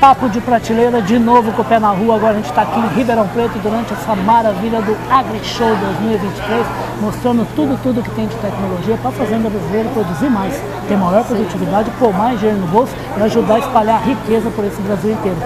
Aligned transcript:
Papo 0.00 0.28
de 0.28 0.42
prateleira 0.42 1.00
de 1.00 1.18
novo 1.18 1.50
com 1.52 1.62
o 1.62 1.64
pé 1.64 1.78
na 1.78 1.90
rua. 1.90 2.16
Agora 2.16 2.32
a 2.32 2.36
gente 2.36 2.50
está 2.50 2.62
aqui 2.62 2.78
em 2.78 2.86
Ribeirão 2.88 3.26
Preto 3.28 3.58
durante 3.60 3.94
essa 3.94 4.14
maravilha 4.14 4.82
do 4.82 4.94
AgriShow 5.10 5.74
2023, 5.74 6.66
mostrando 7.00 7.46
tudo, 7.56 7.80
tudo 7.82 8.02
que 8.02 8.10
tem 8.10 8.26
de 8.26 8.36
tecnologia 8.36 8.96
para 8.98 9.08
a 9.08 9.12
fazenda 9.12 9.48
brasileira 9.48 9.88
produzir 9.88 10.28
mais, 10.28 10.62
ter 10.86 10.96
maior 10.96 11.24
produtividade, 11.24 11.90
pôr 11.98 12.12
mais 12.12 12.38
dinheiro 12.38 12.60
no 12.60 12.66
bolso 12.66 12.94
e 13.16 13.22
ajudar 13.22 13.54
a 13.54 13.58
espalhar 13.58 14.06
riqueza 14.06 14.50
por 14.50 14.64
esse 14.64 14.80
Brasil 14.82 15.12
inteiro. 15.12 15.38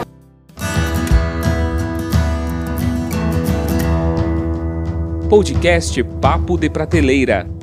Podcast 5.29 6.03
Papo 6.03 6.59
de 6.59 6.69
Prateleira. 6.69 7.60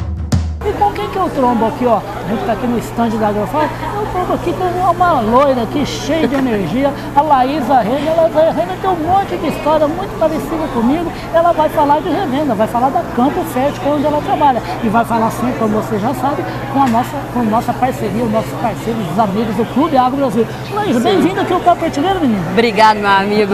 Que 1.17 1.23
eu 1.23 1.29
trombo 1.31 1.65
aqui, 1.65 1.83
ó? 1.87 1.95
A 1.97 2.29
gente 2.29 2.45
tá 2.45 2.53
aqui 2.53 2.67
no 2.67 2.77
stand 2.77 3.09
da 3.17 3.29
Agrofaz, 3.29 3.71
eu 3.95 4.05
trombo 4.11 4.33
aqui 4.35 4.53
com 4.53 4.91
uma 4.91 5.19
loira 5.19 5.63
aqui, 5.63 5.83
cheia 5.83 6.27
de 6.27 6.35
energia, 6.35 6.93
a 7.15 7.21
Laísa 7.23 7.79
Renda. 7.79 8.11
A 8.11 8.15
Laísa 8.27 8.77
tem 8.79 8.89
um 8.91 8.95
monte 8.97 9.35
de 9.35 9.47
história 9.47 9.87
muito 9.87 10.15
parecida 10.19 10.67
comigo. 10.75 11.11
Ela 11.33 11.53
vai 11.53 11.69
falar 11.69 12.01
de 12.01 12.09
revenda, 12.09 12.53
vai 12.53 12.67
falar 12.67 12.89
da 12.89 13.01
Campo 13.15 13.43
Fértil, 13.45 13.81
é 13.83 13.89
onde 13.89 14.05
ela 14.05 14.21
trabalha. 14.21 14.61
E 14.83 14.89
vai 14.89 15.03
falar 15.05 15.31
sempre, 15.31 15.57
como 15.57 15.81
você 15.81 15.97
já 15.97 16.13
sabe, 16.13 16.45
com 16.71 16.83
a 16.83 16.87
nossa, 16.87 17.17
com 17.33 17.39
a 17.39 17.43
nossa 17.43 17.73
parceria, 17.73 18.23
os 18.23 18.31
nossos 18.31 18.53
parceiros, 18.61 19.11
os 19.11 19.17
amigos 19.17 19.55
do 19.55 19.65
Clube 19.73 19.97
Agro 19.97 20.17
Brasil. 20.17 20.45
Laísa, 20.71 20.99
bem-vinda 20.99 21.41
aqui 21.41 21.53
ao 21.53 21.59
Papo 21.61 21.83
Artilheiro, 21.83 22.19
menina. 22.19 22.45
Obrigado, 22.51 22.97
meu 22.97 23.09
amigo. 23.09 23.53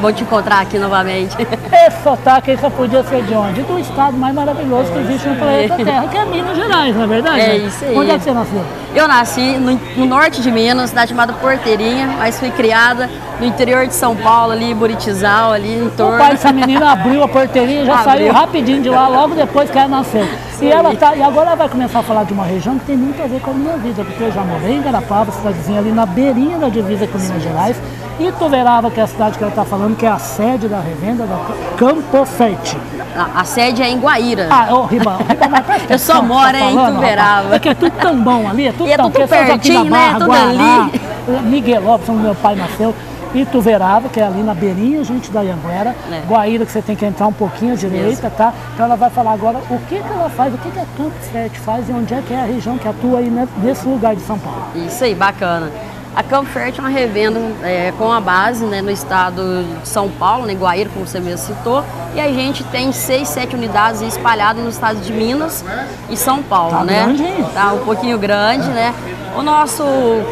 Bom 0.00 0.10
te 0.12 0.22
encontrar 0.22 0.60
aqui 0.60 0.78
novamente. 0.78 1.36
Esse 1.86 2.02
sotaque 2.02 2.50
aí 2.52 2.58
só 2.58 2.70
podia 2.70 3.02
ser 3.04 3.22
de 3.22 3.34
onde? 3.34 3.62
Do 3.62 3.78
estado 3.78 4.16
mais 4.16 4.34
maravilhoso 4.34 4.90
que 4.92 4.98
existe 4.98 5.28
no 5.28 5.36
planeta 5.36 5.76
Terra, 5.76 6.08
que 6.08 6.16
é 6.16 6.24
Minas 6.24 6.56
Gerais, 6.56 6.96
não 6.96 7.04
é 7.04 7.06
verdade? 7.06 7.40
É 7.40 7.56
isso 7.58 7.84
aí. 7.84 7.96
Onde 7.96 8.10
é 8.10 8.18
que 8.18 8.24
você 8.24 8.32
nasceu? 8.32 8.64
Eu 8.94 9.06
nasci 9.06 9.56
no, 9.58 9.78
no 9.96 10.06
norte 10.06 10.40
de 10.40 10.50
Minas, 10.50 10.90
cidade 10.90 11.10
chamada 11.10 11.32
Porteirinha, 11.34 12.08
mas 12.18 12.38
fui 12.40 12.50
criada 12.50 13.08
no 13.38 13.46
interior 13.46 13.86
de 13.86 13.94
São 13.94 14.16
Paulo, 14.16 14.52
ali, 14.52 14.72
Buritizal, 14.74 15.52
ali 15.52 15.74
em 15.74 15.86
O 15.86 15.90
torno. 15.90 16.18
pai 16.18 16.30
dessa 16.30 16.50
menina 16.52 16.92
abriu 16.92 17.22
a 17.22 17.28
porteirinha 17.28 17.82
e 17.82 17.86
já 17.86 17.94
Abriu. 18.00 18.12
saiu 18.12 18.32
rapidinho 18.32 18.82
de 18.82 18.88
lá, 18.88 19.06
logo 19.08 19.34
depois 19.34 19.70
que 19.70 19.78
ela 19.78 19.88
nasceu. 19.88 20.26
E, 20.60 20.70
ela 20.70 20.94
tá, 20.94 21.16
e 21.16 21.22
agora 21.22 21.48
ela 21.48 21.56
vai 21.56 21.68
começar 21.68 22.00
a 22.00 22.02
falar 22.02 22.24
de 22.24 22.34
uma 22.34 22.44
região 22.44 22.78
que 22.78 22.84
tem 22.84 22.96
muito 22.96 23.22
a 23.22 23.26
ver 23.26 23.40
com 23.40 23.50
a 23.50 23.54
minha 23.54 23.76
vida, 23.78 24.04
porque 24.04 24.24
eu 24.24 24.32
já 24.32 24.42
morei 24.42 24.76
em 24.76 24.82
Garapava, 24.82 25.32
cidadezinha 25.32 25.78
ali 25.78 25.90
na 25.90 26.04
beirinha 26.04 26.58
da 26.58 26.68
divisa 26.68 27.06
com 27.06 27.18
Minas 27.18 27.42
Gerais, 27.42 27.76
e 28.18 28.30
Tuverava, 28.32 28.90
que 28.90 29.00
é 29.00 29.02
a 29.02 29.06
cidade 29.06 29.38
que 29.38 29.42
ela 29.42 29.50
está 29.50 29.64
falando, 29.64 29.96
que 29.96 30.04
é 30.04 30.10
a 30.10 30.18
sede 30.18 30.68
da 30.68 30.78
revenda 30.78 31.24
da 31.24 31.38
Campo 31.78 32.26
Fértil. 32.26 32.78
A, 33.16 33.40
a 33.40 33.44
sede 33.44 33.82
é 33.82 33.88
em 33.88 33.98
Guaíra. 33.98 34.48
Ah, 34.50 34.74
ô 34.74 34.84
Ribão, 34.84 35.16
Ribamar, 35.26 35.64
presta 35.64 35.94
Eu 35.94 35.98
só 35.98 36.20
moro 36.20 36.52
tá 36.52 36.70
em 36.70 36.94
Tuverava. 36.94 37.56
É 37.56 37.58
que 37.58 37.68
é 37.70 37.74
tudo 37.74 37.92
tão 37.92 38.22
bom 38.22 38.46
ali, 38.46 38.66
é 38.66 38.72
tudo 38.72 38.88
E 38.88 38.92
é 38.92 38.96
tão 38.98 39.10
tudo 39.10 39.26
são 39.26 39.38
daqui 39.38 39.46
da 39.46 39.52
pertinho, 39.54 39.84
né? 39.84 39.90
Barra, 39.90 40.18
Tudo 40.18 40.26
Guará, 40.26 40.50
ali. 40.50 41.40
Miguelópolis, 41.44 42.08
onde 42.10 42.22
meu 42.22 42.34
pai 42.34 42.56
nasceu, 42.56 42.94
Ituverava, 43.34 44.08
que 44.08 44.20
é 44.20 44.24
ali 44.26 44.42
na 44.42 44.54
beirinha, 44.54 45.04
gente 45.04 45.30
da 45.30 45.42
Ianguera, 45.42 45.94
É. 46.10 46.22
Guaíra, 46.28 46.66
que 46.66 46.72
você 46.72 46.82
tem 46.82 46.96
que 46.96 47.04
entrar 47.06 47.26
um 47.28 47.32
pouquinho 47.32 47.72
à 47.74 47.76
direita, 47.76 48.28
tá? 48.30 48.52
Então 48.74 48.86
ela 48.86 48.96
vai 48.96 49.10
falar 49.10 49.32
agora 49.32 49.58
o 49.70 49.78
que, 49.88 49.96
que 50.00 50.12
ela 50.12 50.28
faz, 50.30 50.52
o 50.52 50.58
que, 50.58 50.70
que 50.70 50.78
a 50.78 50.84
Campo 50.96 51.12
Fértil 51.32 51.62
faz 51.62 51.88
e 51.88 51.92
onde 51.92 52.12
é 52.12 52.22
que 52.26 52.34
é 52.34 52.40
a 52.40 52.44
região 52.44 52.76
que 52.76 52.88
atua 52.88 53.20
aí 53.20 53.30
ne- 53.30 53.48
nesse 53.62 53.86
lugar 53.86 54.16
de 54.16 54.22
São 54.22 54.38
Paulo. 54.38 54.64
Isso 54.74 55.04
aí, 55.04 55.14
bacana. 55.14 55.70
A 56.16 56.24
Campo 56.24 56.46
Fértil 56.50 56.84
é 56.84 56.88
uma 56.88 56.92
revenda 56.98 57.38
é, 57.62 57.92
com 57.96 58.10
a 58.10 58.20
base 58.20 58.64
né, 58.64 58.82
no 58.82 58.90
estado 58.90 59.62
de 59.80 59.88
São 59.88 60.08
Paulo, 60.08 60.44
né, 60.44 60.54
Guaíra, 60.54 60.90
como 60.92 61.06
você 61.06 61.20
mesmo 61.20 61.46
citou, 61.46 61.84
e 62.16 62.20
a 62.20 62.32
gente 62.32 62.64
tem 62.64 62.90
seis, 62.90 63.28
sete 63.28 63.54
unidades 63.54 64.02
espalhadas 64.02 64.60
no 64.60 64.68
estado 64.70 64.98
de 65.00 65.12
Minas 65.12 65.64
e 66.10 66.16
São 66.16 66.42
Paulo, 66.42 66.72
Tá 66.78 66.82
né? 66.84 67.04
grande? 67.04 67.44
Tá 67.54 67.72
um 67.74 67.84
pouquinho 67.84 68.18
grande, 68.18 68.68
né? 68.70 68.92
O 69.36 69.42
nosso 69.42 69.84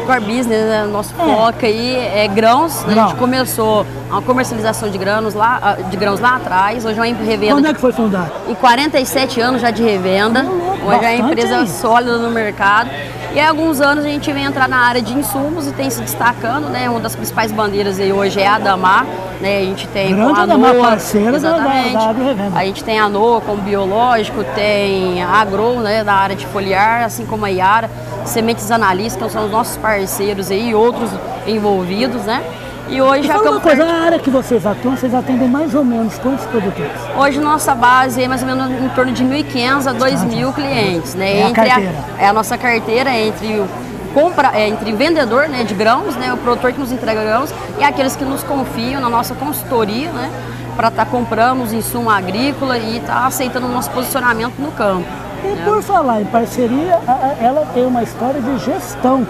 core 0.05 0.19
business, 0.19 0.65
né, 0.65 0.83
o 0.85 0.89
nosso 0.91 1.13
É. 1.17 1.23
foco 1.23 1.65
aí 1.65 1.95
é 1.95 2.27
grãos. 2.27 2.83
né? 2.83 2.99
A 2.99 3.07
gente 3.07 3.15
começou 3.17 3.85
a 4.11 4.21
comercialização 4.21 4.89
de 4.89 4.97
grãos 4.97 5.33
lá, 5.33 5.59
ah, 5.61 5.73
de 5.89 5.95
grãos 5.97 6.19
lá 6.19 6.35
atrás, 6.35 6.83
hoje 6.85 6.99
é 6.99 7.03
uma 7.03 7.15
revenda 7.23 7.53
Quando 7.53 7.67
é 7.67 7.73
que 7.73 7.79
foi 7.79 7.91
fundada? 7.93 8.31
em 8.47 8.53
47 8.55 9.39
anos 9.39 9.61
já 9.61 9.71
de 9.71 9.81
revenda. 9.83 10.45
Hoje 10.85 11.05
é 11.05 11.15
uma 11.21 11.29
empresa 11.31 11.65
sólida 11.67 12.17
no 12.17 12.29
mercado. 12.29 12.89
E 13.33 13.39
há 13.39 13.49
alguns 13.49 13.79
anos 13.79 14.03
a 14.05 14.07
gente 14.07 14.31
vem 14.33 14.43
entrar 14.43 14.67
na 14.67 14.77
área 14.79 15.01
de 15.03 15.13
insumos 15.13 15.67
e 15.67 15.71
tem 15.71 15.87
se 15.89 16.01
destacando, 16.01 16.67
né? 16.69 16.89
Uma 16.89 16.99
das 16.99 17.15
principais 17.15 17.51
bandeiras 17.51 17.99
aí 17.99 18.11
hoje 18.11 18.41
é 18.41 18.47
a 18.47 18.57
Damar, 18.57 19.05
né? 19.39 19.59
A 19.59 19.61
gente 19.65 19.87
tem 19.89 20.15
Grande 20.15 20.39
a 20.39 20.47
Noa, 20.47 20.73
parceira 20.73 21.31
da- 21.33 21.37
da- 21.51 21.55
exatamente. 21.57 21.93
da 21.93 22.09
Agrorevenda. 22.09 22.59
A 22.59 22.65
gente 22.65 22.83
tem 22.83 22.99
a 22.99 23.07
Noa 23.07 23.39
como 23.41 23.61
biológico, 23.61 24.43
tem 24.55 25.21
a 25.21 25.29
Agro, 25.29 25.79
né, 25.81 26.03
da 26.03 26.13
área 26.13 26.35
de 26.35 26.47
foliar, 26.47 27.03
assim 27.03 27.23
como 27.23 27.45
a 27.45 27.51
Iara, 27.51 27.87
Sementes 28.29 28.71
Analistas, 28.71 29.27
que 29.27 29.33
são 29.33 29.45
os 29.45 29.51
nossos 29.51 29.77
parceiros 29.77 30.51
aí, 30.51 30.69
e 30.69 30.75
outros 30.75 31.09
envolvidos, 31.47 32.23
né? 32.23 32.43
E 32.87 33.01
hoje 33.01 33.27
E 33.27 33.31
a 33.31 33.39
Campo 33.39 33.61
coisa, 33.61 33.85
a 33.85 34.05
área 34.05 34.19
que 34.19 34.31
vocês 34.31 34.65
atuam, 34.65 34.97
vocês 34.97 35.13
atendem 35.13 35.47
mais 35.47 35.75
ou 35.75 35.85
menos 35.85 36.17
quantos 36.17 36.45
produtores? 36.45 36.91
Hoje 37.17 37.39
nossa 37.39 37.75
base 37.75 38.23
é 38.23 38.27
mais 38.27 38.41
ou 38.41 38.47
menos 38.47 38.71
em 38.71 38.89
torno 38.89 39.11
de 39.11 39.23
1.500 39.23 39.87
a 39.87 39.93
2.000 39.93 40.53
clientes, 40.53 41.13
né? 41.13 41.39
É 41.39 41.43
a 41.43 41.49
entre 41.49 41.65
carteira. 41.65 41.95
é 42.17 42.27
a 42.27 42.33
nossa 42.33 42.57
carteira 42.57 43.11
entre 43.11 43.59
o 43.59 43.67
compra, 44.13 44.51
é, 44.53 44.67
entre 44.67 44.91
vendedor 44.91 45.47
né, 45.47 45.63
de 45.63 45.73
grãos, 45.73 46.15
né, 46.15 46.33
o 46.33 46.37
produtor 46.37 46.73
que 46.73 46.79
nos 46.79 46.91
entrega 46.91 47.23
grãos 47.23 47.53
e 47.77 47.83
aqueles 47.83 48.15
que 48.15 48.25
nos 48.25 48.43
confiam 48.43 48.99
na 49.01 49.09
nossa 49.09 49.35
consultoria, 49.35 50.11
né, 50.11 50.31
para 50.75 50.87
estar 50.87 51.05
comprando 51.05 51.63
os 51.63 51.73
insumos 51.73 52.11
agrícolas 52.13 52.81
e 52.83 52.97
estar 52.97 53.27
aceitando 53.27 53.67
o 53.67 53.69
nosso 53.69 53.89
posicionamento 53.91 54.55
no 54.59 54.71
campo. 54.71 55.07
E 55.43 55.55
por 55.63 55.81
falar 55.81 56.21
em 56.21 56.25
parceria, 56.25 56.99
ela 57.41 57.65
tem 57.73 57.85
uma 57.85 58.03
história 58.03 58.41
de 58.41 58.57
gestão. 58.59 59.25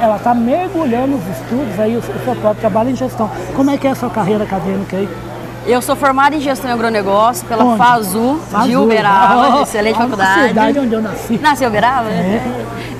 Ela 0.00 0.16
está 0.16 0.30
tá 0.30 0.34
mergulhando 0.34 1.08
nos 1.16 1.26
estudos, 1.38 1.78
aí 1.80 1.96
o 1.96 2.02
seu 2.02 2.14
próprio 2.36 2.54
trabalho 2.60 2.90
em 2.90 2.96
gestão. 2.96 3.30
Como 3.56 3.70
é 3.70 3.76
que 3.76 3.86
é 3.86 3.90
a 3.90 3.94
sua 3.94 4.10
carreira 4.10 4.44
acadêmica 4.44 4.96
aí? 4.96 5.08
Eu 5.66 5.80
sou 5.80 5.96
formada 5.96 6.36
em 6.36 6.40
gestão 6.40 6.68
e 6.70 6.72
agronegócio 6.74 7.46
pela 7.46 7.64
Onde? 7.64 7.78
FASU, 7.78 8.38
de. 8.66 8.76
Uberaba, 8.76 9.56
Oh, 9.58 9.62
excelente 9.62 9.96
faculdade. 9.96 10.48
cidade 10.48 10.78
onde 10.78 10.92
eu 10.94 11.00
nasci. 11.02 11.38
Nasceu 11.42 11.68
Uberaba? 11.68 12.10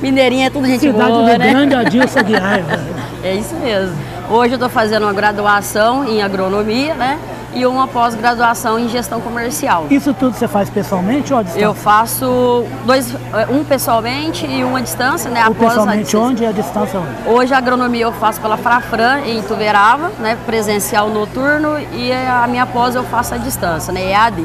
Mineirinha 0.01 0.47
é 0.47 0.51
tudo 0.51 0.67
gente 0.67 0.81
Cidade 0.81 1.11
boa, 1.11 1.31
do 1.33 1.39
né? 1.39 1.51
grande 1.51 1.75
Adilson 1.75 2.23
Guiar. 2.23 2.61
É 3.23 3.35
isso 3.37 3.55
mesmo. 3.55 3.97
Hoje 4.29 4.53
eu 4.53 4.57
estou 4.57 4.69
fazendo 4.69 5.05
uma 5.05 5.13
graduação 5.15 6.05
em 6.07 6.23
agronomia, 6.23 6.95
né? 6.95 7.19
E 7.55 7.65
uma 7.67 7.87
pós-graduação 7.87 8.79
em 8.79 8.89
gestão 8.89 9.21
comercial. 9.21 9.87
Isso 9.91 10.13
tudo 10.13 10.35
você 10.35 10.49
faz 10.49 10.69
pessoalmente 10.69 11.33
ou 11.33 11.39
à 11.39 11.43
distância? 11.43 11.65
Eu 11.65 11.75
faço 11.75 12.65
dois, 12.85 13.15
eh, 13.15 13.47
um 13.51 13.63
pessoalmente 13.65 14.45
e 14.47 14.65
um 14.65 14.75
à 14.75 14.81
distância, 14.81 15.31
né? 15.31 15.45
Pessoalmente 15.59 16.17
onde 16.17 16.43
e 16.43 16.47
a 16.47 16.53
distância 16.53 16.99
onde? 16.99 17.29
Hoje 17.29 17.55
a 17.55 17.59
agronomia 17.59 18.05
eu 18.05 18.13
faço 18.13 18.41
pela 18.41 18.57
Frafran 18.57 19.21
em 19.21 19.41
Tuverava, 19.43 20.11
né? 20.19 20.37
Presencial 20.45 21.09
noturno 21.09 21.79
e 21.93 22.13
a 22.13 22.47
minha 22.49 22.67
pós 22.67 22.95
eu 22.95 23.05
faço 23.05 23.35
à 23.35 23.37
distância, 23.37 23.93
né? 23.93 24.11
EAD. 24.11 24.45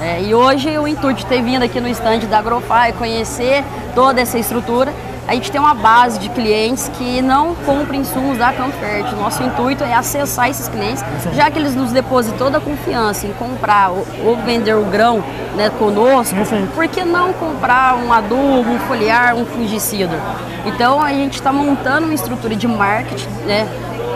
É, 0.00 0.22
e 0.22 0.34
hoje 0.34 0.78
o 0.78 0.86
intuito 0.86 1.20
de 1.20 1.26
ter 1.26 1.42
vindo 1.42 1.62
aqui 1.62 1.80
no 1.80 1.88
estande 1.88 2.26
da 2.26 2.38
Agrofy, 2.38 2.92
conhecer 2.98 3.64
toda 3.94 4.20
essa 4.20 4.38
estrutura. 4.38 4.92
A 5.28 5.34
gente 5.34 5.50
tem 5.50 5.60
uma 5.60 5.74
base 5.74 6.20
de 6.20 6.28
clientes 6.28 6.88
que 6.96 7.20
não 7.20 7.54
compram 7.54 7.96
insumos 7.98 8.38
da 8.38 8.52
Campo 8.52 8.76
Fértil. 8.78 9.18
Nosso 9.18 9.42
intuito 9.42 9.82
é 9.82 9.92
acessar 9.92 10.48
esses 10.48 10.68
clientes, 10.68 11.02
já 11.34 11.50
que 11.50 11.58
eles 11.58 11.74
nos 11.74 11.90
depositam 11.90 12.38
toda 12.38 12.58
a 12.58 12.60
confiança 12.60 13.26
em 13.26 13.32
comprar 13.32 13.90
ou, 13.90 14.06
ou 14.24 14.36
vender 14.36 14.74
o 14.74 14.84
grão 14.84 15.24
né, 15.56 15.70
conosco, 15.70 16.34
Perfeito. 16.34 16.68
por 16.74 16.86
que 16.86 17.02
não 17.04 17.32
comprar 17.32 17.96
um 17.96 18.12
adubo, 18.12 18.70
um 18.70 18.78
foliar, 18.80 19.34
um 19.34 19.44
fungicida? 19.44 20.20
Então 20.64 21.02
a 21.02 21.12
gente 21.12 21.34
está 21.34 21.52
montando 21.52 22.06
uma 22.06 22.14
estrutura 22.14 22.54
de 22.54 22.68
marketing, 22.68 23.28
né? 23.46 23.66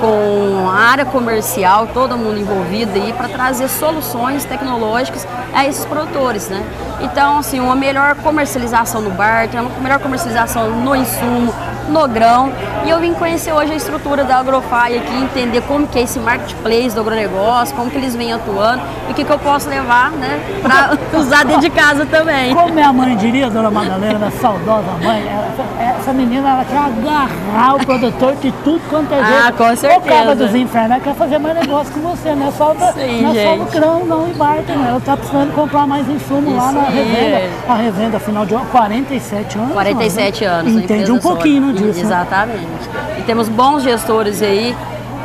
Com 0.00 0.68
a 0.70 0.74
área 0.78 1.04
comercial, 1.04 1.86
todo 1.92 2.16
mundo 2.16 2.38
envolvido 2.38 2.92
aí 2.94 3.12
para 3.12 3.28
trazer 3.28 3.68
soluções 3.68 4.44
tecnológicas 4.46 5.26
a 5.52 5.66
esses 5.66 5.84
produtores, 5.84 6.48
né? 6.48 6.62
Então, 7.00 7.38
assim, 7.38 7.60
uma 7.60 7.74
melhor 7.76 8.14
comercialização 8.16 9.02
no 9.02 9.10
bar, 9.10 9.48
uma 9.52 9.68
melhor 9.80 9.98
comercialização 9.98 10.70
no 10.70 10.96
insumo, 10.96 11.54
no 11.88 12.08
grão. 12.08 12.50
E 12.84 12.90
eu 12.90 12.98
vim 12.98 13.12
conhecer 13.12 13.52
hoje 13.52 13.72
a 13.72 13.76
estrutura 13.76 14.24
da 14.24 14.38
Agrofy 14.38 14.96
aqui, 14.96 15.14
entender 15.22 15.60
como 15.62 15.86
que 15.86 15.98
é 15.98 16.02
esse 16.02 16.18
marketplace 16.18 16.94
do 16.94 17.00
agronegócio, 17.02 17.76
como 17.76 17.90
que 17.90 17.96
eles 17.98 18.14
vêm 18.14 18.32
atuando 18.32 18.82
e 19.08 19.12
o 19.12 19.14
que, 19.14 19.22
que 19.24 19.30
eu 19.30 19.38
posso 19.38 19.68
levar, 19.68 20.10
né, 20.12 20.40
para 20.62 20.96
usar 21.18 21.44
dentro 21.44 21.60
de 21.62 21.70
casa 21.70 22.06
também. 22.06 22.54
Como 22.54 22.72
minha 22.72 22.92
mãe 22.92 23.14
diria, 23.16 23.50
dona 23.50 23.70
Madalena, 23.70 24.30
saudosa 24.30 24.92
mãe, 25.02 25.26
ela- 25.28 25.89
essa 26.10 26.12
menina 26.12 26.48
ela 26.48 26.64
quer 26.64 26.76
agarrar 26.76 27.76
o 27.76 27.86
produtor 27.86 28.34
de 28.36 28.50
tudo 28.64 28.80
quanto 28.90 29.12
é 29.14 29.20
Ah, 29.20 29.42
jeito. 29.42 29.56
com 29.56 29.76
certeza. 29.76 29.98
O 29.98 30.02
cara 30.02 30.34
dos 30.34 30.54
infernos 30.54 30.90
ela 30.90 31.00
quer 31.00 31.14
fazer 31.14 31.38
mais 31.38 31.54
negócio 31.54 31.92
com 31.92 32.00
você, 32.00 32.34
não 32.34 32.48
é 32.48 32.50
só, 32.50 32.74
da, 32.74 32.92
Sim, 32.92 33.22
não 33.22 33.30
é 33.30 33.44
só 33.80 34.04
não 34.04 34.28
embarca, 34.28 34.74
não. 34.74 34.86
Ela 34.86 35.00
tá 35.00 35.16
precisando 35.16 35.54
comprar 35.54 35.86
mais 35.86 36.08
insumo 36.08 36.56
lá 36.56 36.64
Isso 36.66 36.72
na 36.74 36.88
aí. 36.88 36.94
revenda. 36.94 37.50
A 37.68 37.74
revenda, 37.74 38.16
afinal 38.16 38.44
de 38.44 38.54
47 38.54 39.58
anos. 39.58 39.72
47 39.72 40.44
né? 40.44 40.50
anos. 40.50 40.72
Entende 40.72 41.12
um 41.12 41.18
pouquinho 41.18 41.72
disso. 41.72 41.98
né? 41.98 42.00
Exatamente. 42.00 42.90
E 43.18 43.22
temos 43.22 43.48
bons 43.48 43.82
gestores 43.84 44.42
aí 44.42 44.74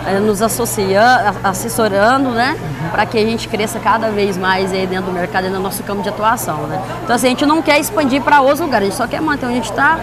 eh, 0.05 0.19
nos 0.19 0.41
associando, 0.41 1.35
assessorando, 1.43 2.29
né? 2.29 2.55
Para 2.91 3.07
que 3.07 3.17
a 3.17 3.25
gente 3.25 3.47
cresça 3.47 3.79
cada 3.79 4.09
vez 4.11 4.37
mais 4.37 4.71
aí 4.71 4.85
dentro 4.85 5.07
do 5.07 5.11
mercado 5.11 5.47
e 5.47 5.49
no 5.49 5.59
nosso 5.59 5.81
campo 5.81 6.03
de 6.03 6.09
atuação, 6.09 6.67
né? 6.67 6.79
Então 7.03 7.15
assim, 7.15 7.25
a 7.25 7.29
gente 7.31 7.45
não 7.45 7.61
quer 7.61 7.79
expandir 7.79 8.21
para 8.21 8.39
outros 8.41 8.59
lugares, 8.59 8.87
a 8.87 8.91
gente 8.91 8.97
só 8.97 9.07
quer 9.07 9.19
manter 9.21 9.47
onde 9.47 9.53
a 9.53 9.57
gente 9.57 9.71
está 9.71 9.99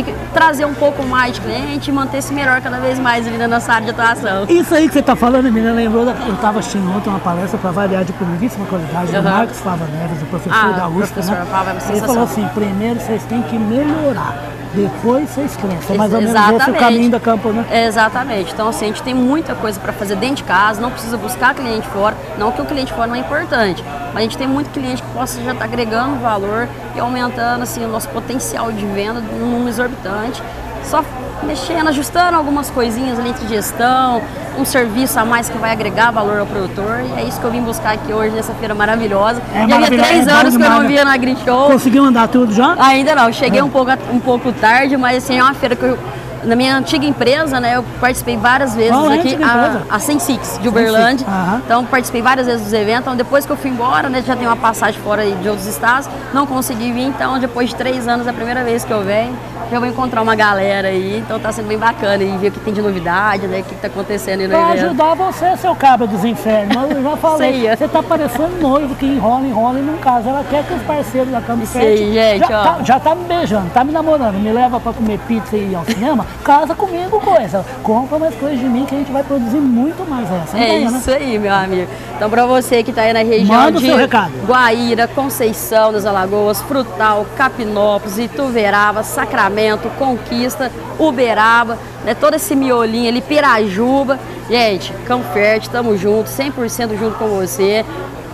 e 0.00 0.04
trazer 0.32 0.64
um 0.64 0.74
pouco 0.74 1.02
mais 1.04 1.34
de 1.34 1.40
cliente 1.40 1.90
e 1.90 1.92
manter-se 1.92 2.32
melhor 2.32 2.60
cada 2.60 2.78
vez 2.78 2.98
mais 2.98 3.26
ali 3.26 3.38
na 3.38 3.48
nossa 3.48 3.72
área 3.72 3.84
de 3.84 3.90
atuação. 3.90 4.44
Isso 4.48 4.74
aí 4.74 4.86
que 4.88 4.94
você 4.94 5.00
está 5.00 5.14
falando, 5.14 5.44
menina, 5.50 5.72
lembrou, 5.72 6.04
da, 6.04 6.12
eu 6.26 6.34
estava 6.34 6.58
assistindo 6.58 6.90
ontem 6.90 7.08
uma 7.10 7.20
palestra 7.20 7.58
para 7.58 7.70
variar 7.70 8.04
de 8.04 8.12
primeiríssima 8.12 8.66
qualidade 8.66 9.12
do 9.12 9.22
Marcos 9.22 9.60
Fava 9.60 9.86
Neves, 9.86 10.22
o 10.22 10.26
professor 10.26 10.58
Ah, 10.64 10.72
da 10.72 10.88
USP, 10.88 11.20
né? 11.20 11.46
Ele 11.90 12.00
falou 12.00 12.22
assim, 12.24 12.48
primeiro 12.54 13.00
vocês 13.00 13.22
têm 13.24 13.42
que 13.42 13.58
melhorar, 13.58 14.34
depois 14.74 15.30
vocês 15.30 15.56
crescem. 15.56 15.94
É 15.94 15.98
mais 15.98 16.12
ou 16.12 16.20
menos 16.20 16.34
Exatamente. 16.34 16.62
esse 16.62 16.70
o 16.70 16.74
caminho 16.74 17.10
da 17.10 17.20
campo, 17.20 17.48
né? 17.50 17.86
Exatamente. 17.86 18.52
Então, 18.52 18.68
assim, 18.68 18.86
a 18.86 18.88
gente 18.88 19.02
tem 19.02 19.14
muita 19.14 19.54
coisa 19.54 19.78
para 19.80 19.92
fazer 19.92 20.16
dentro 20.16 20.36
de 20.36 20.44
casa, 20.44 20.80
não 20.80 20.90
precisa 20.90 21.16
buscar 21.16 21.54
cliente 21.54 21.86
fora. 21.88 22.16
Não 22.38 22.52
que 22.52 22.60
o 22.60 22.64
cliente 22.64 22.92
fora 22.92 23.06
não 23.06 23.14
é 23.14 23.20
importante, 23.20 23.82
mas 24.12 24.16
a 24.16 24.20
gente 24.20 24.36
tem 24.36 24.46
muito 24.46 24.70
cliente 24.70 25.02
que 25.02 25.08
possa 25.10 25.40
já 25.42 25.52
estar 25.52 25.64
agregando 25.64 26.16
valor 26.16 26.68
e 26.94 27.00
aumentando 27.00 27.62
assim, 27.62 27.84
o 27.84 27.88
nosso 27.88 28.08
potencial 28.08 28.70
de 28.72 28.84
venda 28.86 29.20
num 29.20 29.50
número 29.50 29.68
exorbitante. 29.68 30.42
Só 30.84 31.02
mexendo, 31.42 31.88
ajustando 31.88 32.36
algumas 32.36 32.70
coisinhas 32.70 33.18
ali 33.18 33.30
entre 33.30 33.46
gestão, 33.48 34.22
um 34.58 34.64
serviço 34.64 35.18
a 35.18 35.24
mais 35.24 35.48
que 35.48 35.58
vai 35.58 35.72
agregar 35.72 36.10
valor 36.10 36.38
ao 36.38 36.46
produtor. 36.46 37.00
E 37.16 37.20
é 37.20 37.24
isso 37.24 37.40
que 37.40 37.44
eu 37.46 37.50
vim 37.50 37.60
buscar 37.62 37.94
aqui 37.94 38.12
hoje 38.12 38.30
nessa 38.34 38.54
feira 38.54 38.74
maravilhosa. 38.74 39.42
É 39.54 39.68
já 39.68 39.76
havia 39.76 39.88
três 40.02 40.26
é 40.26 40.30
anos 40.30 40.56
que 40.56 40.62
eu 40.62 40.70
não 40.70 40.86
via 40.86 41.04
na 41.04 41.16
Green 41.16 41.36
Show. 41.44 41.70
Conseguiu 41.70 42.04
andar 42.04 42.28
tudo 42.28 42.52
já? 42.52 42.76
Ainda 42.78 43.14
não, 43.14 43.32
cheguei 43.32 43.60
É. 43.60 43.64
um, 43.64 43.70
pouco, 43.70 43.90
um 44.12 44.20
pouco 44.20 44.52
tarde, 44.52 44.96
mas 44.96 45.24
assim, 45.24 45.38
é 45.38 45.42
uma 45.42 45.54
feira 45.54 45.74
que 45.76 45.82
eu, 45.84 45.98
na 46.44 46.54
minha 46.54 46.76
antiga 46.76 47.06
empresa, 47.06 47.58
né, 47.58 47.76
eu 47.76 47.84
participei 48.00 48.36
várias 48.36 48.74
vezes 48.74 48.92
Qual 48.92 49.10
é 49.10 49.16
a 49.16 49.18
aqui, 49.18 49.32
empresa? 49.32 49.82
a, 49.90 49.96
a 49.96 49.98
Sensix, 49.98 50.58
de 50.60 50.68
Uberlândia. 50.68 51.26
aham. 51.26 51.62
Então, 51.64 51.84
participei 51.86 52.20
várias 52.20 52.46
vezes 52.46 52.62
dos 52.64 52.72
eventos. 52.74 53.00
Então, 53.00 53.16
depois 53.16 53.46
que 53.46 53.50
eu 53.52 53.56
fui 53.56 53.70
embora, 53.70 54.08
né, 54.10 54.22
já 54.26 54.36
tenho 54.36 54.50
uma 54.50 54.56
passagem 54.56 55.00
fora 55.00 55.24
de 55.24 55.48
outros 55.48 55.66
estados, 55.66 56.08
não 56.34 56.46
consegui 56.46 56.92
vir. 56.92 57.04
Então, 57.06 57.38
depois 57.38 57.70
de 57.70 57.74
três 57.76 58.06
anos, 58.06 58.26
é 58.26 58.30
a 58.30 58.32
primeira 58.34 58.62
vez 58.62 58.84
que 58.84 58.92
eu 58.92 59.02
venho. 59.02 59.34
Já 59.70 59.78
vou 59.78 59.88
encontrar 59.88 60.22
uma 60.22 60.34
galera 60.34 60.88
aí, 60.88 61.18
então 61.18 61.38
tá 61.40 61.50
sendo 61.50 61.66
bem 61.68 61.78
bacana 61.78 62.22
e 62.22 62.36
ver 62.38 62.48
o 62.48 62.52
que 62.52 62.60
tem 62.60 62.74
de 62.74 62.82
novidade, 62.82 63.46
né, 63.46 63.60
o 63.60 63.64
que 63.64 63.74
tá 63.76 63.88
acontecendo 63.88 64.40
aí 64.40 64.46
no 64.46 64.54
Pra 64.54 64.70
evento. 64.70 64.84
ajudar 64.84 65.14
você, 65.14 65.56
seu 65.56 65.74
cabra 65.74 66.06
dos 66.06 66.24
infernos. 66.24 66.76
Eu 66.90 67.02
já 67.02 67.16
falei, 67.16 67.68
você 67.76 67.88
tá 67.88 68.02
parecendo 68.02 68.60
noivo 68.60 68.94
que 68.94 69.06
enrola, 69.06 69.46
enrola 69.46 69.78
e 69.78 69.82
não 69.82 69.96
casa. 69.98 70.28
Ela 70.28 70.44
quer 70.48 70.64
que 70.64 70.74
os 70.74 70.82
parceiros 70.82 71.30
da 71.32 71.40
Campo 71.40 71.64
Isso 71.64 71.78
aí, 71.78 72.12
gente, 72.12 72.46
já, 72.48 72.60
ó. 72.60 72.64
tá, 72.64 72.78
já 72.84 73.00
tá 73.00 73.14
me 73.14 73.24
beijando, 73.24 73.70
tá 73.70 73.82
me 73.84 73.92
namorando, 73.92 74.34
me 74.34 74.52
leva 74.52 74.78
pra 74.78 74.92
comer 74.92 75.18
pizza 75.26 75.56
e 75.56 75.70
ir 75.72 75.74
ao 75.74 75.84
cinema, 75.84 76.26
casa 76.44 76.74
comigo 76.74 77.18
coisa. 77.20 77.64
Compra 77.82 78.18
mais 78.18 78.34
coisas 78.36 78.58
de 78.58 78.66
mim 78.66 78.84
que 78.84 78.94
a 78.94 78.98
gente 78.98 79.10
vai 79.12 79.22
produzir 79.24 79.58
muito 79.58 80.08
mais 80.08 80.30
essa. 80.30 80.56
É 80.58 80.68
Entendeu, 80.68 80.90
né? 80.92 80.98
isso 80.98 81.10
aí, 81.10 81.38
meu 81.38 81.52
amigo. 81.54 81.88
Então, 82.16 82.30
pra 82.30 82.46
você 82.46 82.82
que 82.82 82.92
tá 82.92 83.02
aí 83.02 83.12
na 83.12 83.22
região 83.24 83.46
Manda 83.56 83.78
o 83.78 83.80
de 83.80 83.86
seu 83.86 83.96
recado. 83.96 84.32
Guaíra, 84.46 85.08
Conceição 85.08 85.92
das 85.92 86.04
Alagoas, 86.06 86.60
Frutal, 86.62 87.26
Capinópolis, 87.36 88.18
Ituverava, 88.18 89.02
Sacramento, 89.02 89.53
Conquista, 89.98 90.70
Uberaba, 90.98 91.78
né, 92.04 92.14
todo 92.14 92.34
esse 92.34 92.54
miolinho 92.54 93.08
ali, 93.08 93.20
Pirajuba. 93.20 94.18
Gente, 94.48 94.92
Campo 95.06 95.24
Fértil, 95.32 95.70
tamo 95.72 95.96
junto, 95.96 96.28
100% 96.28 96.98
junto 96.98 97.16
com 97.18 97.28
você. 97.28 97.84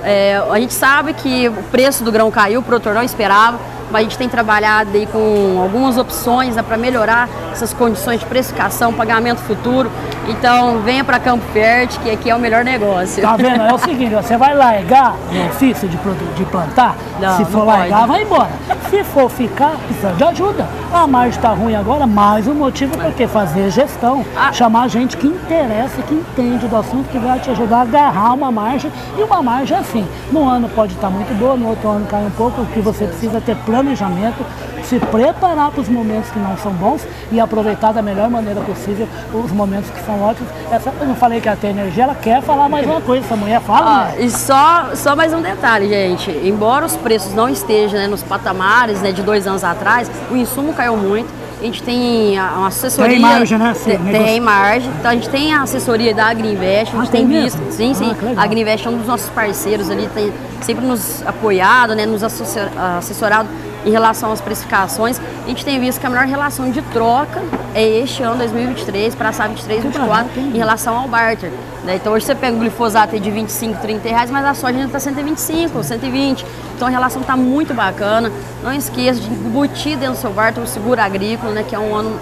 É, 0.02 0.42
a 0.50 0.58
gente 0.58 0.72
sabe 0.72 1.12
que 1.12 1.48
o 1.48 1.62
preço 1.70 2.02
do 2.02 2.10
grão 2.10 2.30
caiu, 2.30 2.60
o 2.60 2.62
produtor 2.62 2.94
não 2.94 3.02
esperava, 3.02 3.58
mas 3.90 4.00
a 4.00 4.02
gente 4.04 4.16
tem 4.18 4.28
trabalhado 4.28 4.90
aí 4.94 5.06
com 5.06 5.58
algumas 5.60 5.98
opções 5.98 6.56
né, 6.56 6.62
para 6.62 6.76
melhorar 6.76 7.28
essas 7.52 7.72
condições 7.72 8.20
de 8.20 8.26
precificação, 8.26 8.92
pagamento 8.92 9.40
futuro. 9.40 9.90
Então, 10.28 10.80
venha 10.80 11.02
para 11.02 11.18
Campo 11.18 11.44
Fértil, 11.52 12.00
que 12.02 12.10
aqui 12.10 12.30
é 12.30 12.34
o 12.34 12.38
melhor 12.38 12.64
negócio. 12.64 13.20
Tá 13.20 13.36
vendo? 13.36 13.60
É 13.62 13.72
o 13.74 13.78
seguinte, 13.78 14.14
você 14.14 14.36
vai 14.36 14.54
largar 14.54 15.16
o 15.32 15.46
ofício 15.48 15.88
de, 15.88 15.96
de 16.36 16.44
plantar, 16.44 16.94
Não, 17.20 17.36
se 17.36 17.44
for 17.46 17.64
pode. 17.64 17.78
largar, 17.78 18.06
vai 18.06 18.22
embora. 18.22 18.50
Se 18.88 19.02
for 19.04 19.28
ficar, 19.28 19.72
precisa 19.86 20.12
de 20.12 20.24
ajuda. 20.24 20.68
A 20.92 21.06
margem 21.06 21.30
está 21.30 21.50
ruim 21.50 21.76
agora, 21.76 22.04
mais 22.04 22.48
um 22.48 22.54
motivo 22.54 22.96
para 22.96 23.12
que 23.12 23.24
fazer 23.28 23.70
gestão. 23.70 24.24
Ah. 24.36 24.52
Chamar 24.52 24.88
gente 24.88 25.16
que 25.16 25.28
interessa, 25.28 26.02
que 26.02 26.14
entende 26.14 26.66
do 26.66 26.76
assunto, 26.76 27.08
que 27.08 27.18
vai 27.18 27.38
te 27.38 27.48
ajudar 27.48 27.78
a 27.78 27.82
agarrar 27.82 28.34
uma 28.34 28.50
margem. 28.50 28.90
E 29.16 29.22
uma 29.22 29.40
margem 29.40 29.76
assim, 29.76 30.04
no 30.32 30.48
ano 30.48 30.68
pode 30.68 30.94
estar 30.94 31.08
muito 31.08 31.32
boa, 31.38 31.56
no 31.56 31.68
outro 31.68 31.88
ano 31.88 32.06
cai 32.06 32.24
um 32.24 32.30
pouco, 32.30 32.62
o 32.62 32.66
que 32.66 32.80
você 32.80 33.06
precisa 33.06 33.38
é 33.38 33.40
ter 33.40 33.54
planejamento, 33.58 34.44
se 34.82 34.98
preparar 34.98 35.70
para 35.70 35.80
os 35.80 35.88
momentos 35.88 36.28
que 36.30 36.38
não 36.40 36.56
são 36.56 36.72
bons 36.72 37.06
e 37.30 37.38
aproveitar 37.38 37.92
da 37.92 38.02
melhor 38.02 38.28
maneira 38.28 38.60
possível 38.62 39.08
os 39.32 39.52
momentos 39.52 39.88
que 39.90 40.04
são 40.04 40.20
ótimos. 40.20 40.50
Essa, 40.72 40.92
eu 41.00 41.06
não 41.06 41.14
falei 41.14 41.40
que 41.40 41.46
ela 41.46 41.56
tem 41.56 41.70
energia, 41.70 42.02
ela 42.02 42.14
quer 42.16 42.42
falar 42.42 42.68
mais 42.68 42.84
uma 42.84 43.00
coisa, 43.00 43.24
essa 43.24 43.36
mulher 43.36 43.60
fala, 43.60 44.06
né? 44.06 44.16
e 44.18 44.30
só, 44.30 44.88
só 44.96 45.14
mais 45.14 45.32
um 45.32 45.40
detalhe, 45.40 45.88
gente. 45.88 46.32
Embora 46.42 46.84
os 46.84 46.96
preços 46.96 47.32
não 47.32 47.48
estejam 47.48 48.00
né, 48.00 48.08
nos 48.08 48.24
patamares 48.24 49.00
né, 49.00 49.12
de 49.12 49.22
dois 49.22 49.46
anos 49.46 49.62
atrás, 49.62 50.10
o 50.28 50.36
insumo 50.36 50.72
caiu 50.80 50.96
muito. 50.96 51.28
A 51.60 51.62
gente 51.64 51.82
tem 51.82 52.38
uma 52.40 52.68
assessoria. 52.68 53.10
Tem 53.10 53.20
margem, 53.20 53.58
né? 53.58 53.74
Sim, 53.74 53.90
Tem, 53.90 53.98
negócio. 53.98 54.42
margem. 54.42 54.90
Então 54.98 55.10
a 55.10 55.14
gente 55.14 55.28
tem 55.28 55.52
a 55.52 55.62
assessoria 55.62 56.14
da 56.14 56.26
Agriinvest, 56.30 56.94
a 56.94 56.98
gente 56.98 57.08
Ah, 57.08 57.12
tem 57.12 57.28
tem 57.28 57.42
visto. 57.42 57.60
Sim, 57.70 57.92
sim. 57.92 58.16
Ah, 58.34 58.40
a 58.40 58.44
Agriinvest 58.44 58.86
é 58.86 58.90
um 58.90 58.96
dos 58.96 59.06
nossos 59.06 59.28
parceiros 59.28 59.90
ali, 59.90 60.08
tem 60.14 60.32
sempre 60.62 60.86
nos 60.86 61.22
apoiado, 61.26 61.94
né, 61.94 62.06
nos 62.06 62.22
assessor- 62.22 62.70
assessorado 62.98 63.46
em 63.84 63.90
relação 63.90 64.32
às 64.32 64.40
precificações. 64.40 65.20
A 65.44 65.48
gente 65.48 65.64
tem 65.64 65.78
visto 65.80 66.00
que 66.00 66.06
a 66.06 66.10
melhor 66.10 66.26
relação 66.26 66.70
de 66.70 66.82
troca 66.82 67.42
é 67.74 67.82
este 67.82 68.22
ano 68.22 68.36
2023 68.36 69.14
para 69.14 69.30
a 69.30 69.32
SAB 69.32 69.50
23 69.50 69.82
24 69.84 70.08
barato, 70.08 70.38
hein? 70.38 70.50
em 70.54 70.58
relação 70.58 70.96
ao 70.96 71.08
barter. 71.08 71.50
né? 71.84 71.96
Então 71.96 72.12
hoje 72.12 72.26
você 72.26 72.34
pega 72.34 72.56
o 72.56 72.58
glifosato 72.60 73.18
de 73.18 73.30
25, 73.30 73.80
30 73.80 74.08
reais, 74.08 74.30
mas 74.30 74.44
a 74.44 74.54
soja 74.54 74.74
ainda 74.74 74.86
está 74.86 75.00
125, 75.00 75.82
120. 75.82 76.44
Então 76.76 76.88
a 76.88 76.90
relação 76.90 77.20
está 77.22 77.36
muito 77.36 77.74
bacana. 77.74 78.30
Não 78.62 78.72
esqueça 78.72 79.20
de 79.20 79.28
embutir 79.28 79.96
dentro 79.96 80.14
do 80.14 80.20
seu 80.20 80.30
barter 80.30 80.62
o 80.62 80.66
seguro 80.66 81.00
agrícola, 81.00 81.52
né? 81.52 81.64
Que 81.66 81.74
é 81.74 81.78
um 81.78 81.94
ano, 81.94 82.18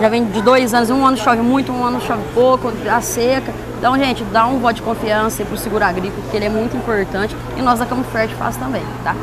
já 0.00 0.08
vem 0.08 0.24
de 0.24 0.40
dois 0.42 0.72
anos, 0.74 0.90
um 0.90 1.04
ano 1.04 1.16
chove 1.16 1.42
muito, 1.42 1.72
um 1.72 1.84
ano 1.84 2.00
chove 2.00 2.22
pouco, 2.34 2.72
a 2.90 3.00
seca. 3.00 3.52
Então, 3.78 3.98
gente, 3.98 4.24
dá 4.24 4.46
um 4.46 4.58
voto 4.60 4.76
de 4.76 4.82
confiança 4.82 5.44
para 5.44 5.54
o 5.54 5.58
seguro 5.58 5.84
agrícola, 5.84 6.22
porque 6.22 6.36
ele 6.36 6.46
é 6.46 6.48
muito 6.48 6.74
importante. 6.74 7.36
E 7.56 7.60
nós 7.60 7.78
da 7.78 7.84
Campo 7.84 8.04
Fértil 8.04 8.36
faz 8.38 8.56
também, 8.56 8.82
tá? 9.02 9.14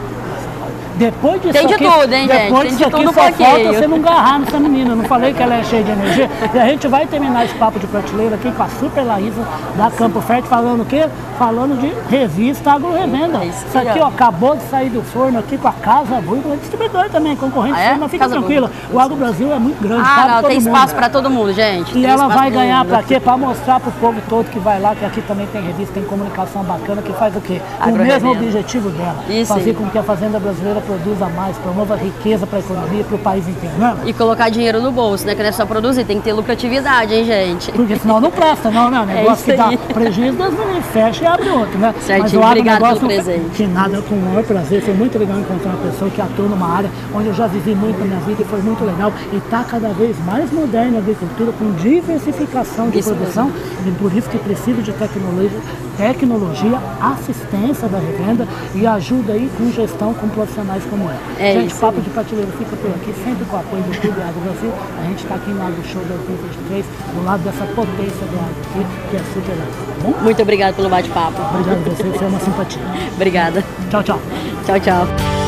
Depois 0.95 1.41
disso 1.41 1.53
Tem 1.53 1.67
de 1.67 1.73
aqui, 1.73 1.83
tudo, 1.83 2.13
hein, 2.13 2.27
gente? 2.27 2.41
depois 2.43 2.61
Tem 2.61 2.69
disso 2.69 2.77
de 2.77 2.83
aqui 2.83 2.91
tudo 3.05 3.13
só 3.13 3.21
um 3.21 3.23
pouquinho. 3.25 3.49
falta 3.49 3.73
você 3.73 3.87
não 3.87 3.97
agarrar 3.97 4.39
nessa 4.39 4.59
menina. 4.59 4.95
Não 4.95 5.03
falei 5.05 5.33
que 5.33 5.41
ela 5.41 5.55
é 5.55 5.63
cheia 5.63 5.83
de 5.83 5.91
energia. 5.91 6.29
E 6.53 6.59
a 6.59 6.65
gente 6.65 6.87
vai 6.87 7.05
terminar 7.07 7.45
esse 7.45 7.55
papo 7.55 7.79
de 7.79 7.87
prateleira 7.87 8.35
aqui 8.35 8.51
com 8.51 8.63
a 8.63 8.67
Super 8.67 9.03
Laísa 9.03 9.41
da 9.75 9.89
Campo 9.91 10.21
Fértil 10.21 10.49
falando 10.49 10.81
o 10.81 10.85
quê? 10.85 11.05
Falando 11.37 11.79
de 11.79 11.91
revista 12.15 12.71
Agro 12.73 12.93
Revenda. 12.93 13.39
É 13.43 13.45
isso 13.47 13.65
Isso 13.67 13.77
aqui, 13.77 13.99
ó, 13.99 14.07
acabou 14.07 14.55
de 14.55 14.63
sair 14.63 14.89
do 14.89 15.01
forno 15.01 15.39
aqui 15.39 15.57
com 15.57 15.67
a 15.67 15.71
Casa 15.73 16.15
é 16.15 16.55
distribuidor 16.57 17.09
também, 17.09 17.35
concorrente, 17.35 17.77
Ah, 17.79 17.81
é? 17.83 17.95
mas 17.95 18.11
fica 18.11 18.25
Casa 18.25 18.35
tranquila. 18.37 18.69
O 18.91 18.99
Agro 18.99 19.15
Brasil 19.15 19.51
é 19.51 19.57
muito 19.57 19.81
grande, 19.81 20.03
Ah, 20.05 20.41
não, 20.41 20.49
tem 20.49 20.59
mundo. 20.59 20.67
espaço 20.67 20.93
para 20.95 21.09
todo 21.09 21.29
mundo, 21.29 21.53
gente. 21.53 21.89
E 21.89 22.01
Tem 22.01 22.05
ela 22.05 22.27
vai 22.27 22.51
ganhar 22.51 22.83
pra 22.85 23.01
quê? 23.01 23.19
Pra 23.19 23.35
mostrar 23.37 23.79
pro 23.79 23.91
povo 23.93 24.21
todo 24.29 24.45
que 24.49 24.59
vai 24.59 24.79
lá, 24.79 24.93
que 24.95 25.03
aqui 25.03 25.21
também 25.21 25.47
tem 25.47 25.61
revista, 25.61 25.93
tem 25.93 26.03
comunicação 26.03 26.63
bacana, 26.63 27.01
que 27.01 27.11
faz 27.13 27.35
o 27.35 27.41
quê? 27.41 27.61
O 27.87 27.91
mesmo 27.91 28.31
objetivo 28.31 28.89
dela. 28.89 29.15
Isso 29.29 29.53
fazer 29.53 29.69
aí. 29.71 29.75
com 29.75 29.87
que 29.89 29.97
a 29.97 30.03
fazenda 30.03 30.39
brasileira 30.39 30.81
produza 30.91 31.27
mais, 31.29 31.57
promova 31.57 31.95
riqueza 31.95 32.45
para 32.45 32.57
a 32.57 32.61
economia 32.61 33.03
para 33.03 33.15
o 33.15 33.19
país 33.19 33.47
inteiro, 33.47 33.75
né? 33.77 33.95
E 34.05 34.13
colocar 34.13 34.49
dinheiro 34.49 34.81
no 34.81 34.91
bolso, 34.91 35.25
né? 35.25 35.33
Que 35.35 35.41
não 35.41 35.49
é 35.49 35.51
só 35.51 35.65
produzir, 35.65 36.03
tem 36.03 36.17
que 36.17 36.23
ter 36.23 36.33
lucratividade, 36.33 37.13
hein, 37.13 37.23
gente? 37.23 37.71
Porque 37.71 37.95
senão 37.97 38.19
não 38.19 38.29
presta, 38.31 38.69
não, 38.69 38.89
né? 38.89 39.01
O 39.01 39.05
negócio 39.07 39.51
É 39.51 39.55
que 39.55 39.57
dá 39.57 39.93
prejuízo, 39.93 40.37
das 40.37 40.53
meninas 40.53 40.85
fecha 40.87 41.23
e 41.23 41.27
abre 41.27 41.49
outro, 41.49 41.77
né? 41.79 41.93
Certinho, 42.01 42.41
o 42.41 42.45
obrigado 42.45 42.77
pelo 42.77 42.85
agronegócio 42.89 43.01
não- 43.01 43.07
presente. 43.23 43.49
Que 43.55 43.67
nada, 43.67 44.01
com 44.01 44.15
o 44.15 44.21
maior 44.21 44.43
prazer. 44.43 44.81
Foi 44.81 44.93
muito 44.93 45.17
legal 45.17 45.39
encontrar 45.39 45.71
uma 45.71 45.89
pessoa 45.91 46.11
que 46.11 46.21
atua 46.21 46.47
numa 46.47 46.67
área 46.75 46.89
onde 47.13 47.27
eu 47.27 47.33
já 47.33 47.47
vivi 47.47 47.73
muito 47.73 47.97
na 47.99 48.05
minha 48.05 48.19
vida 48.19 48.41
e 48.41 48.45
foi 48.45 48.61
muito 48.61 48.83
legal. 48.83 49.13
E 49.31 49.37
está 49.37 49.63
cada 49.63 49.89
vez 49.89 50.15
mais 50.25 50.51
moderna 50.51 50.97
a 50.97 50.99
agricultura, 50.99 51.51
com 51.53 51.71
diversificação 51.73 52.89
de 52.89 52.99
Isso 52.99 53.13
produção. 53.13 53.51
E 53.85 53.91
por 53.91 54.13
isso 54.15 54.29
que 54.29 54.37
precisa 54.37 54.81
de 54.81 54.91
tecnologia, 54.91 55.59
tecnologia, 56.01 56.79
assistência 56.99 57.87
da 57.87 57.99
revenda 57.99 58.47
e 58.73 58.87
ajuda 58.87 59.33
aí 59.33 59.51
com 59.55 59.71
gestão 59.71 60.15
com 60.15 60.27
profissionais 60.29 60.83
como 60.89 61.03
ela. 61.03 61.19
É 61.37 61.53
Gente, 61.53 61.75
Papo 61.75 62.01
de 62.01 62.09
Prateleira 62.09 62.51
fica 62.57 62.75
por 62.75 62.89
aqui, 62.89 63.13
sempre 63.23 63.45
com 63.45 63.55
o 63.55 63.59
apoio 63.59 63.83
do 63.83 64.01
Clube 64.01 64.19
Agro 64.19 64.41
Brasil. 64.41 64.73
A 64.99 65.03
gente 65.03 65.23
está 65.23 65.35
aqui 65.35 65.51
no 65.51 65.61
Agro 65.61 65.83
Show 65.83 66.01
2023, 66.03 66.85
do 67.13 67.23
lado 67.23 67.43
dessa 67.43 67.65
potência 67.67 68.25
do 68.25 68.39
agro 68.39 68.55
aqui, 68.71 68.85
que 69.11 69.15
é 69.15 69.19
super 69.31 69.51
legal, 69.51 69.67
tá 69.67 70.03
bom? 70.03 70.23
Muito 70.23 70.41
obrigada 70.41 70.73
pelo 70.73 70.89
bate-papo. 70.89 71.39
Obrigado 71.53 71.77
a 71.77 71.89
você, 71.91 72.03
você 72.03 72.23
é 72.23 72.27
uma 72.27 72.39
simpatia. 72.39 72.81
Obrigada. 73.13 73.63
Tchau, 73.91 74.01
tchau. 74.01 74.19
Tchau, 74.65 74.79
tchau. 74.79 75.40